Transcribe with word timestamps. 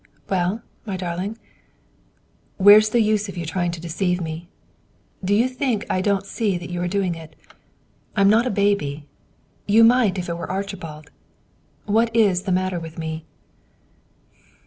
"Well, 0.31 0.63
my 0.83 0.97
darling?" 0.97 1.37
"Where's 2.57 2.89
the 2.89 3.01
use 3.01 3.29
of 3.29 3.37
your 3.37 3.45
trying 3.45 3.69
to 3.69 3.79
deceive 3.79 4.19
me? 4.19 4.49
Do 5.23 5.35
you 5.35 5.47
think 5.47 5.85
I 5.91 6.01
don't 6.01 6.25
see 6.25 6.57
that 6.57 6.71
you 6.71 6.81
are 6.81 6.87
doing 6.87 7.13
it? 7.13 7.35
I'm 8.15 8.27
not 8.27 8.47
a 8.47 8.49
baby; 8.49 9.05
you 9.67 9.83
might 9.83 10.17
if 10.17 10.27
it 10.27 10.37
were 10.39 10.49
Archibald. 10.49 11.11
What 11.85 12.09
is 12.15 12.15
it 12.15 12.25
that's 12.25 12.41
the 12.47 12.51
matter 12.51 12.79
with 12.79 12.97
me?" 12.97 13.25